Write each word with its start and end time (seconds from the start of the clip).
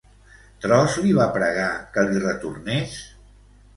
Tros 0.63 0.95
li 1.03 1.11
va 1.19 1.27
pregar 1.37 1.67
que 1.99 2.07
li 2.09 2.25
retornés? 2.27 2.97